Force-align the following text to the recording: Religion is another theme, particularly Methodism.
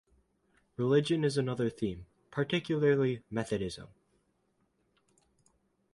Religion 0.77 1.23
is 1.23 1.37
another 1.37 1.69
theme, 1.69 2.07
particularly 2.31 3.21
Methodism. 3.29 3.89